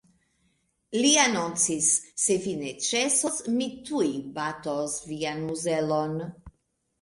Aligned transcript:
Li 1.01 1.09
anoncis; 1.23 1.89
"Se 2.23 2.37
vi 2.45 2.53
ne 2.61 2.71
ĉesos, 2.85 3.37
mi 3.59 3.69
tuj 3.91 4.09
batos 4.41 4.97
vian 5.13 5.45
muzelon!". 5.53 6.19